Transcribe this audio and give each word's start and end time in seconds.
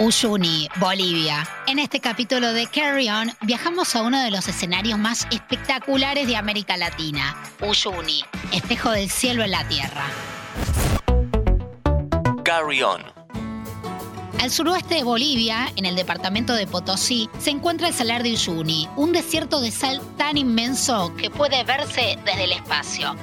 Uyuni, 0.00 0.68
Bolivia. 0.76 1.44
En 1.66 1.80
este 1.80 1.98
capítulo 1.98 2.52
de 2.52 2.68
Carry 2.68 3.08
On 3.08 3.32
viajamos 3.40 3.96
a 3.96 4.02
uno 4.02 4.22
de 4.22 4.30
los 4.30 4.46
escenarios 4.46 4.96
más 4.96 5.26
espectaculares 5.32 6.28
de 6.28 6.36
América 6.36 6.76
Latina, 6.76 7.36
Uyuni, 7.60 8.22
espejo 8.52 8.92
del 8.92 9.10
cielo 9.10 9.42
en 9.42 9.50
la 9.50 9.66
tierra. 9.66 10.04
Carry 12.44 12.80
On. 12.80 13.02
Al 14.40 14.52
suroeste 14.52 14.94
de 14.94 15.02
Bolivia, 15.02 15.66
en 15.74 15.84
el 15.84 15.96
departamento 15.96 16.54
de 16.54 16.68
Potosí, 16.68 17.28
se 17.40 17.50
encuentra 17.50 17.88
el 17.88 17.94
Salar 17.94 18.22
de 18.22 18.30
Uyuni, 18.30 18.88
un 18.94 19.12
desierto 19.12 19.60
de 19.60 19.72
sal 19.72 20.00
tan 20.16 20.36
inmenso 20.36 21.12
que 21.16 21.28
puede 21.28 21.64
verse 21.64 22.16
desde 22.24 22.44
el 22.44 22.52
espacio. 22.52 23.16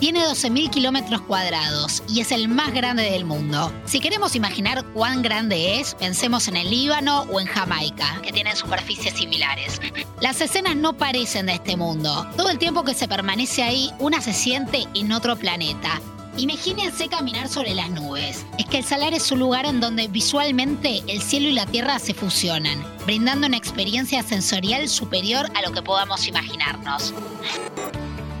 Tiene 0.00 0.24
12.000 0.24 0.70
kilómetros 0.70 1.20
cuadrados 1.20 2.02
y 2.08 2.20
es 2.20 2.32
el 2.32 2.48
más 2.48 2.72
grande 2.72 3.02
del 3.02 3.26
mundo. 3.26 3.70
Si 3.84 4.00
queremos 4.00 4.34
imaginar 4.34 4.82
cuán 4.94 5.20
grande 5.20 5.78
es, 5.78 5.94
pensemos 5.94 6.48
en 6.48 6.56
el 6.56 6.70
Líbano 6.70 7.26
o 7.30 7.38
en 7.38 7.46
Jamaica, 7.46 8.18
que 8.22 8.32
tienen 8.32 8.56
superficies 8.56 9.12
similares. 9.12 9.78
Las 10.22 10.40
escenas 10.40 10.74
no 10.74 10.94
parecen 10.94 11.44
de 11.44 11.52
este 11.52 11.76
mundo. 11.76 12.26
Todo 12.34 12.48
el 12.48 12.56
tiempo 12.56 12.82
que 12.82 12.94
se 12.94 13.08
permanece 13.08 13.62
ahí, 13.62 13.90
una 13.98 14.22
se 14.22 14.32
siente 14.32 14.86
en 14.94 15.12
otro 15.12 15.36
planeta. 15.36 16.00
Imagínense 16.38 17.08
caminar 17.08 17.50
sobre 17.50 17.74
las 17.74 17.90
nubes. 17.90 18.46
Es 18.58 18.64
que 18.64 18.78
el 18.78 18.84
salar 18.84 19.12
es 19.12 19.30
un 19.30 19.40
lugar 19.40 19.66
en 19.66 19.80
donde 19.80 20.08
visualmente 20.08 21.02
el 21.08 21.20
cielo 21.20 21.50
y 21.50 21.52
la 21.52 21.66
tierra 21.66 21.98
se 21.98 22.14
fusionan, 22.14 22.82
brindando 23.04 23.48
una 23.48 23.58
experiencia 23.58 24.22
sensorial 24.22 24.88
superior 24.88 25.50
a 25.54 25.60
lo 25.60 25.72
que 25.74 25.82
podamos 25.82 26.26
imaginarnos. 26.26 27.12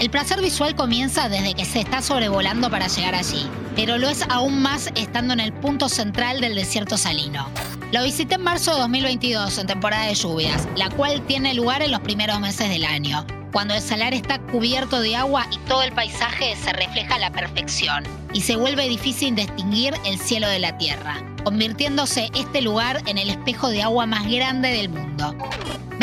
El 0.00 0.10
placer 0.10 0.40
visual 0.40 0.74
comienza 0.74 1.28
desde 1.28 1.54
que 1.54 1.64
se 1.64 1.80
está 1.80 2.02
sobrevolando 2.02 2.70
para 2.70 2.88
llegar 2.88 3.14
allí, 3.14 3.48
pero 3.76 3.96
lo 3.96 4.08
es 4.08 4.24
aún 4.28 4.60
más 4.60 4.90
estando 4.96 5.32
en 5.32 5.40
el 5.40 5.52
punto 5.52 5.88
central 5.88 6.40
del 6.40 6.54
desierto 6.54 6.96
salino. 6.96 7.48
Lo 7.92 8.02
visité 8.02 8.34
en 8.34 8.42
marzo 8.42 8.74
de 8.74 8.80
2022 8.80 9.58
en 9.58 9.66
temporada 9.68 10.06
de 10.06 10.14
lluvias, 10.14 10.66
la 10.76 10.90
cual 10.90 11.22
tiene 11.26 11.54
lugar 11.54 11.82
en 11.82 11.92
los 11.92 12.00
primeros 12.00 12.40
meses 12.40 12.68
del 12.68 12.84
año 12.84 13.24
cuando 13.54 13.72
el 13.72 13.80
salar 13.80 14.14
está 14.14 14.40
cubierto 14.40 15.00
de 15.00 15.14
agua 15.14 15.46
y 15.52 15.58
todo 15.68 15.84
el 15.84 15.92
paisaje 15.92 16.56
se 16.56 16.72
refleja 16.72 17.14
a 17.14 17.18
la 17.20 17.30
perfección 17.30 18.02
y 18.32 18.40
se 18.40 18.56
vuelve 18.56 18.88
difícil 18.88 19.36
distinguir 19.36 19.94
el 20.04 20.18
cielo 20.18 20.48
de 20.48 20.58
la 20.58 20.76
tierra, 20.76 21.22
convirtiéndose 21.44 22.30
este 22.34 22.62
lugar 22.62 23.00
en 23.06 23.16
el 23.16 23.30
espejo 23.30 23.68
de 23.68 23.82
agua 23.82 24.06
más 24.06 24.28
grande 24.28 24.70
del 24.70 24.88
mundo. 24.88 25.36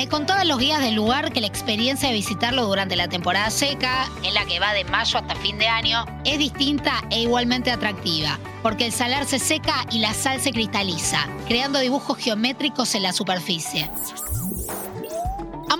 Me 0.01 0.07
contaban 0.07 0.47
los 0.47 0.57
guías 0.57 0.81
del 0.81 0.95
lugar 0.95 1.31
que 1.31 1.41
la 1.41 1.45
experiencia 1.45 2.09
de 2.09 2.15
visitarlo 2.15 2.65
durante 2.65 2.95
la 2.95 3.07
temporada 3.07 3.51
seca, 3.51 4.09
en 4.23 4.33
la 4.33 4.45
que 4.45 4.59
va 4.59 4.73
de 4.73 4.83
mayo 4.83 5.19
hasta 5.19 5.35
fin 5.35 5.59
de 5.59 5.67
año, 5.67 6.07
es 6.25 6.39
distinta 6.39 7.03
e 7.11 7.21
igualmente 7.21 7.69
atractiva, 7.69 8.39
porque 8.63 8.87
el 8.87 8.93
salar 8.93 9.27
se 9.27 9.37
seca 9.37 9.85
y 9.91 9.99
la 9.99 10.15
sal 10.15 10.41
se 10.41 10.53
cristaliza, 10.53 11.27
creando 11.47 11.77
dibujos 11.77 12.17
geométricos 12.17 12.95
en 12.95 13.03
la 13.03 13.13
superficie. 13.13 13.91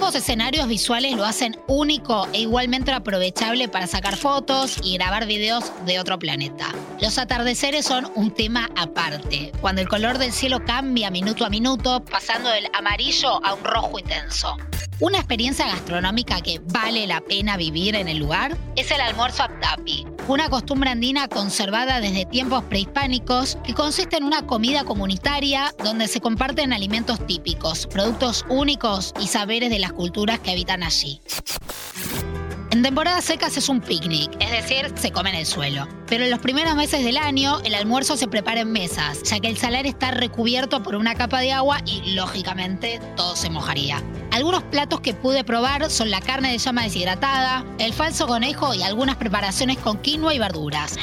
Ambos 0.01 0.15
escenarios 0.15 0.67
visuales 0.67 1.15
lo 1.15 1.23
hacen 1.23 1.55
único 1.67 2.27
e 2.33 2.39
igualmente 2.39 2.91
aprovechable 2.91 3.67
para 3.67 3.85
sacar 3.85 4.17
fotos 4.17 4.77
y 4.81 4.95
grabar 4.95 5.27
videos 5.27 5.71
de 5.85 5.99
otro 5.99 6.17
planeta. 6.17 6.73
Los 6.99 7.19
atardeceres 7.19 7.85
son 7.85 8.11
un 8.15 8.31
tema 8.31 8.71
aparte, 8.75 9.51
cuando 9.61 9.79
el 9.79 9.87
color 9.87 10.17
del 10.17 10.31
cielo 10.31 10.65
cambia 10.65 11.11
minuto 11.11 11.45
a 11.45 11.51
minuto, 11.51 12.03
pasando 12.03 12.49
del 12.49 12.65
amarillo 12.73 13.45
a 13.45 13.53
un 13.53 13.63
rojo 13.63 13.99
intenso. 13.99 14.57
Una 15.01 15.17
experiencia 15.17 15.65
gastronómica 15.65 16.41
que 16.41 16.61
vale 16.63 17.07
la 17.07 17.21
pena 17.21 17.57
vivir 17.57 17.95
en 17.95 18.07
el 18.07 18.19
lugar 18.19 18.55
es 18.75 18.91
el 18.91 19.01
almuerzo 19.01 19.41
aptapi, 19.41 20.05
una 20.27 20.47
costumbre 20.47 20.91
andina 20.91 21.27
conservada 21.27 21.99
desde 21.99 22.27
tiempos 22.27 22.63
prehispánicos 22.65 23.57
que 23.63 23.73
consiste 23.73 24.17
en 24.17 24.25
una 24.25 24.45
comida 24.45 24.83
comunitaria 24.83 25.73
donde 25.83 26.07
se 26.07 26.21
comparten 26.21 26.71
alimentos 26.71 27.25
típicos, 27.25 27.87
productos 27.87 28.45
únicos 28.47 29.15
y 29.19 29.25
saberes 29.25 29.71
de 29.71 29.79
las 29.79 29.91
culturas 29.91 30.37
que 30.37 30.51
habitan 30.51 30.83
allí. 30.83 31.19
En 32.69 32.83
temporadas 32.83 33.25
secas 33.25 33.57
es 33.57 33.69
un 33.69 33.81
picnic, 33.81 34.31
es 34.39 34.51
decir, 34.51 34.93
se 34.93 35.11
come 35.11 35.31
en 35.31 35.37
el 35.37 35.45
suelo. 35.47 35.87
Pero 36.05 36.25
en 36.25 36.29
los 36.29 36.39
primeros 36.39 36.75
meses 36.75 37.03
del 37.03 37.17
año, 37.17 37.59
el 37.65 37.73
almuerzo 37.73 38.17
se 38.17 38.27
prepara 38.27 38.61
en 38.61 38.71
mesas, 38.71 39.23
ya 39.23 39.39
que 39.39 39.47
el 39.47 39.57
salar 39.57 39.87
está 39.87 40.11
recubierto 40.11 40.83
por 40.83 40.93
una 40.93 41.15
capa 41.15 41.39
de 41.39 41.53
agua 41.53 41.79
y, 41.87 42.13
lógicamente, 42.13 43.01
todo 43.17 43.35
se 43.35 43.49
mojaría. 43.49 44.01
Algunos 44.31 44.63
platos 44.63 45.01
que 45.01 45.13
pude 45.13 45.43
probar 45.43 45.91
son 45.91 46.09
la 46.09 46.21
carne 46.21 46.53
de 46.53 46.57
llama 46.57 46.83
deshidratada, 46.83 47.65
el 47.79 47.91
falso 47.91 48.27
conejo 48.27 48.73
y 48.73 48.81
algunas 48.81 49.17
preparaciones 49.17 49.77
con 49.77 49.97
quinoa 49.97 50.33
y 50.33 50.39
verduras. 50.39 50.97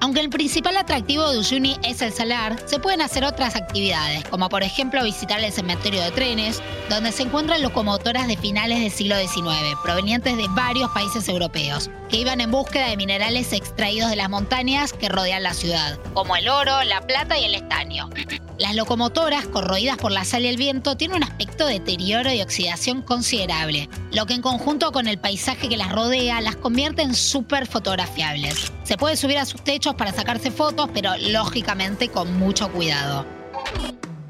Aunque 0.00 0.20
el 0.20 0.30
principal 0.30 0.76
atractivo 0.76 1.28
de 1.28 1.38
Uyuni 1.38 1.76
es 1.82 2.02
el 2.02 2.12
salar, 2.12 2.56
se 2.66 2.78
pueden 2.78 3.02
hacer 3.02 3.24
otras 3.24 3.56
actividades, 3.56 4.24
como 4.26 4.48
por 4.48 4.62
ejemplo 4.62 5.02
visitar 5.02 5.42
el 5.42 5.52
cementerio 5.52 6.00
de 6.00 6.12
trenes, 6.12 6.62
donde 6.88 7.10
se 7.10 7.24
encuentran 7.24 7.62
locomotoras 7.62 8.28
de 8.28 8.36
finales 8.36 8.78
del 8.78 8.92
siglo 8.92 9.18
XIX, 9.18 9.76
provenientes 9.82 10.36
de 10.36 10.46
varios 10.50 10.88
países 10.92 11.28
europeos, 11.28 11.90
que 12.08 12.18
iban 12.18 12.40
en 12.40 12.52
búsqueda 12.52 12.90
de 12.90 12.96
minerales 12.96 13.52
extraídos 13.52 14.08
de 14.08 14.16
las 14.16 14.30
montañas 14.30 14.92
que 14.92 15.08
rodean 15.08 15.42
la 15.42 15.52
ciudad, 15.52 15.98
como 16.14 16.36
el 16.36 16.48
oro, 16.48 16.84
la 16.84 17.00
plata 17.00 17.36
y 17.36 17.44
el 17.44 17.56
estaño. 17.56 18.08
Las 18.56 18.74
locomotoras, 18.74 19.46
corroídas 19.46 19.98
por 19.98 20.10
la 20.10 20.24
sal 20.24 20.44
y 20.44 20.48
el 20.48 20.56
viento, 20.56 20.96
tienen 20.96 21.18
un 21.18 21.22
aspecto 21.22 21.66
de 21.66 21.74
deterioro 21.74 22.32
y 22.32 22.42
oxidación 22.42 22.67
considerable, 23.04 23.88
lo 24.12 24.26
que 24.26 24.34
en 24.34 24.42
conjunto 24.42 24.92
con 24.92 25.08
el 25.08 25.18
paisaje 25.18 25.68
que 25.68 25.76
las 25.76 25.92
rodea 25.92 26.40
las 26.40 26.56
convierte 26.56 27.02
en 27.02 27.14
súper 27.14 27.66
fotografiables. 27.66 28.72
Se 28.82 28.96
puede 28.96 29.16
subir 29.16 29.38
a 29.38 29.46
sus 29.46 29.62
techos 29.62 29.94
para 29.94 30.12
sacarse 30.12 30.50
fotos, 30.50 30.88
pero 30.92 31.16
lógicamente 31.16 32.08
con 32.08 32.38
mucho 32.38 32.70
cuidado. 32.70 33.26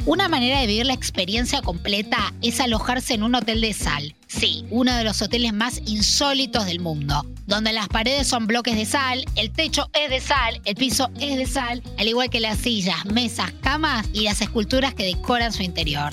Una 0.06 0.28
manera 0.28 0.60
de 0.60 0.66
vivir 0.66 0.86
la 0.86 0.94
experiencia 0.94 1.60
completa 1.60 2.32
es 2.40 2.60
alojarse 2.60 3.12
en 3.12 3.22
un 3.22 3.34
hotel 3.34 3.60
de 3.60 3.74
sal. 3.74 4.14
Sí, 4.26 4.64
uno 4.70 4.96
de 4.96 5.04
los 5.04 5.20
hoteles 5.20 5.52
más 5.52 5.82
insólitos 5.84 6.64
del 6.64 6.80
mundo, 6.80 7.26
donde 7.46 7.74
las 7.74 7.88
paredes 7.88 8.26
son 8.26 8.46
bloques 8.46 8.74
de 8.74 8.86
sal, 8.86 9.24
el 9.36 9.50
techo 9.50 9.90
es 9.92 10.08
de 10.08 10.20
sal, 10.20 10.62
el 10.64 10.76
piso 10.76 11.10
es 11.20 11.36
de 11.36 11.46
sal, 11.46 11.82
al 11.98 12.08
igual 12.08 12.30
que 12.30 12.40
las 12.40 12.58
sillas, 12.58 13.04
mesas, 13.06 13.52
camas 13.60 14.06
y 14.14 14.22
las 14.22 14.40
esculturas 14.40 14.94
que 14.94 15.04
decoran 15.04 15.52
su 15.52 15.62
interior. 15.62 16.12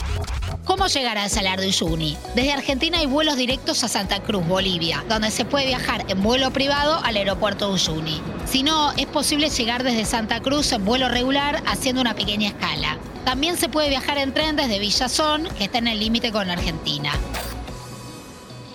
¿Cómo 0.65 0.87
llegar 0.87 1.19
al 1.19 1.29
Salar 1.29 1.61
de 1.61 1.67
Uyuni? 1.67 2.17
Desde 2.33 2.51
Argentina 2.51 2.97
hay 2.97 3.05
vuelos 3.05 3.37
directos 3.37 3.83
a 3.83 3.87
Santa 3.87 4.23
Cruz, 4.23 4.45
Bolivia, 4.47 5.05
donde 5.07 5.29
se 5.29 5.45
puede 5.45 5.67
viajar 5.67 6.03
en 6.07 6.23
vuelo 6.23 6.51
privado 6.51 6.99
al 7.03 7.17
aeropuerto 7.17 7.67
de 7.67 7.75
Uyuni. 7.75 8.19
Si 8.47 8.63
no, 8.63 8.91
es 8.93 9.05
posible 9.05 9.51
llegar 9.51 9.83
desde 9.83 10.05
Santa 10.05 10.41
Cruz 10.41 10.71
en 10.71 10.83
vuelo 10.83 11.07
regular 11.07 11.61
haciendo 11.67 12.01
una 12.01 12.15
pequeña 12.15 12.49
escala. 12.49 12.97
También 13.25 13.57
se 13.57 13.69
puede 13.69 13.89
viajar 13.89 14.17
en 14.17 14.33
tren 14.33 14.55
desde 14.55 14.79
Villazón, 14.79 15.47
que 15.55 15.65
está 15.65 15.77
en 15.77 15.87
el 15.87 15.99
límite 15.99 16.31
con 16.31 16.49
Argentina. 16.49 17.11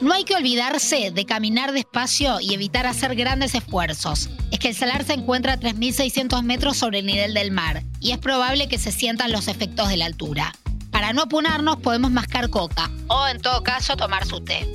No 0.00 0.14
hay 0.14 0.22
que 0.22 0.36
olvidarse 0.36 1.10
de 1.10 1.26
caminar 1.26 1.72
despacio 1.72 2.40
y 2.40 2.54
evitar 2.54 2.86
hacer 2.86 3.16
grandes 3.16 3.56
esfuerzos. 3.56 4.30
Es 4.52 4.60
que 4.60 4.68
el 4.68 4.76
salar 4.76 5.04
se 5.04 5.14
encuentra 5.14 5.54
a 5.54 5.60
3.600 5.60 6.42
metros 6.42 6.76
sobre 6.76 7.00
el 7.00 7.06
nivel 7.06 7.34
del 7.34 7.50
mar 7.50 7.82
y 7.98 8.12
es 8.12 8.18
probable 8.18 8.68
que 8.68 8.78
se 8.78 8.92
sientan 8.92 9.32
los 9.32 9.48
efectos 9.48 9.88
de 9.88 9.96
la 9.96 10.06
altura. 10.06 10.54
Para 11.00 11.15
no 11.15 11.22
apunarnos 11.22 11.78
podemos 11.78 12.11
mascar 12.11 12.50
coca 12.50 12.91
o 13.08 13.26
en 13.26 13.41
todo 13.41 13.62
caso 13.62 13.97
tomar 13.97 14.26
su 14.26 14.43
té. 14.43 14.70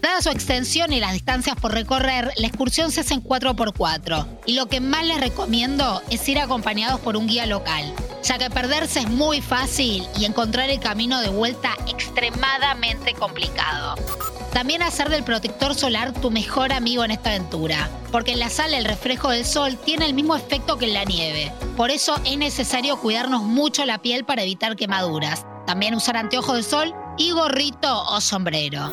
Dada 0.00 0.22
su 0.22 0.28
extensión 0.28 0.92
y 0.92 1.00
las 1.00 1.12
distancias 1.12 1.56
por 1.56 1.72
recorrer, 1.72 2.30
la 2.36 2.46
excursión 2.46 2.92
se 2.92 3.00
hace 3.00 3.14
en 3.14 3.24
4x4 3.24 4.26
y 4.46 4.54
lo 4.54 4.66
que 4.66 4.80
más 4.80 5.04
les 5.04 5.18
recomiendo 5.18 6.02
es 6.08 6.28
ir 6.28 6.38
acompañados 6.38 7.00
por 7.00 7.16
un 7.16 7.26
guía 7.26 7.46
local, 7.46 7.92
ya 8.22 8.38
que 8.38 8.48
perderse 8.48 9.00
es 9.00 9.08
muy 9.08 9.40
fácil 9.40 10.06
y 10.16 10.24
encontrar 10.24 10.70
el 10.70 10.78
camino 10.78 11.20
de 11.20 11.30
vuelta 11.30 11.76
extremadamente 11.88 13.14
complicado. 13.14 13.96
También 14.52 14.82
hacer 14.82 15.08
del 15.08 15.22
protector 15.22 15.74
solar 15.74 16.12
tu 16.12 16.30
mejor 16.30 16.72
amigo 16.72 17.04
en 17.04 17.12
esta 17.12 17.30
aventura, 17.30 17.88
porque 18.10 18.32
en 18.32 18.40
la 18.40 18.50
sala 18.50 18.78
el 18.78 18.84
reflejo 18.84 19.30
del 19.30 19.46
sol 19.46 19.78
tiene 19.78 20.06
el 20.06 20.14
mismo 20.14 20.34
efecto 20.34 20.76
que 20.76 20.86
en 20.86 20.94
la 20.94 21.04
nieve. 21.04 21.52
Por 21.76 21.90
eso 21.90 22.20
es 22.24 22.36
necesario 22.36 22.98
cuidarnos 23.00 23.42
mucho 23.42 23.86
la 23.86 24.02
piel 24.02 24.24
para 24.24 24.42
evitar 24.42 24.74
quemaduras. 24.74 25.46
También 25.66 25.94
usar 25.94 26.16
anteojos 26.16 26.56
de 26.56 26.62
sol 26.64 26.94
y 27.16 27.30
gorrito 27.30 28.02
o 28.02 28.20
sombrero. 28.20 28.92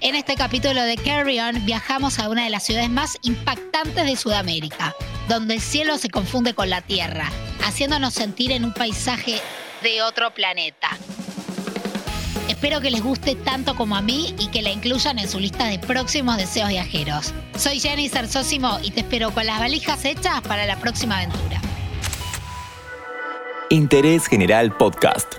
En 0.00 0.14
este 0.16 0.34
capítulo 0.34 0.82
de 0.82 0.98
Carry 0.98 1.40
On 1.40 1.64
viajamos 1.64 2.18
a 2.18 2.28
una 2.28 2.44
de 2.44 2.50
las 2.50 2.64
ciudades 2.64 2.90
más 2.90 3.16
impactantes 3.22 4.04
de 4.04 4.16
Sudamérica, 4.16 4.94
donde 5.30 5.54
el 5.54 5.62
cielo 5.62 5.96
se 5.96 6.10
confunde 6.10 6.52
con 6.52 6.68
la 6.68 6.82
tierra, 6.82 7.32
haciéndonos 7.64 8.12
sentir 8.12 8.52
en 8.52 8.66
un 8.66 8.74
paisaje 8.74 9.40
de 9.82 10.02
otro 10.02 10.34
planeta. 10.34 10.90
Espero 12.64 12.80
que 12.80 12.90
les 12.90 13.02
guste 13.02 13.34
tanto 13.34 13.76
como 13.76 13.94
a 13.94 14.00
mí 14.00 14.34
y 14.38 14.46
que 14.46 14.62
la 14.62 14.70
incluyan 14.70 15.18
en 15.18 15.28
su 15.28 15.38
lista 15.38 15.66
de 15.66 15.78
próximos 15.78 16.38
deseos 16.38 16.70
viajeros. 16.70 17.34
Soy 17.58 17.78
Jenny 17.78 18.08
Sarsósimo 18.08 18.78
y 18.82 18.90
te 18.90 19.00
espero 19.00 19.32
con 19.32 19.44
las 19.44 19.58
valijas 19.58 20.02
hechas 20.06 20.40
para 20.40 20.64
la 20.64 20.78
próxima 20.78 21.18
aventura. 21.18 21.60
Interés 23.68 24.28
General 24.28 24.74
Podcast. 24.74 25.34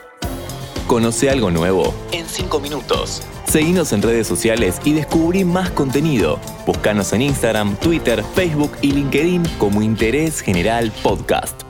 Conoce 0.86 1.32
algo 1.32 1.50
nuevo 1.50 1.96
en 2.12 2.28
5 2.28 2.60
minutos. 2.60 3.24
Seguinos 3.48 3.92
en 3.92 4.04
redes 4.04 4.28
sociales 4.28 4.80
y 4.86 4.94
descubrí 4.94 5.44
más 5.46 5.72
contenido. 5.72 6.40
Búscanos 6.68 7.12
en 7.12 7.24
Instagram, 7.24 7.76
Twitter, 7.78 8.24
Facebook 8.36 8.74
y 8.84 8.92
LinkedIn 8.92 9.48
como 9.58 9.82
Interés 9.82 10.42
General 10.42 10.92
Podcast. 11.02 11.65